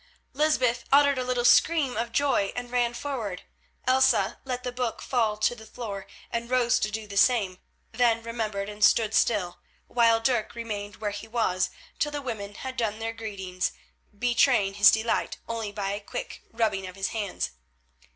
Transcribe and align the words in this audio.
Lysbeth 0.33 0.83
uttered 0.91 1.19
a 1.19 1.23
little 1.23 1.45
scream 1.45 1.95
of 1.95 2.11
joy 2.11 2.51
and 2.55 2.71
ran 2.71 2.95
forward. 2.95 3.43
Elsa 3.85 4.39
let 4.45 4.63
the 4.63 4.71
book 4.71 4.99
fall 4.99 5.33
on 5.33 5.39
to 5.41 5.53
the 5.53 5.67
floor 5.67 6.07
and 6.31 6.49
rose 6.49 6.79
to 6.79 6.89
do 6.89 7.05
the 7.05 7.15
same, 7.17 7.59
then 7.91 8.23
remembered 8.23 8.67
and 8.67 8.83
stood 8.83 9.13
still, 9.13 9.59
while 9.85 10.19
Dirk 10.19 10.55
remained 10.55 10.95
where 10.95 11.11
he 11.11 11.27
was 11.27 11.69
till 11.99 12.11
the 12.11 12.19
women 12.19 12.55
had 12.55 12.77
done 12.77 12.97
their 12.97 13.13
greetings, 13.13 13.73
betraying 14.11 14.73
his 14.73 14.89
delight 14.89 15.37
only 15.47 15.71
by 15.71 15.91
a 15.91 15.99
quick 15.99 16.41
rubbing 16.51 16.87
of 16.87 16.95
his 16.95 17.09
hands. 17.09 17.51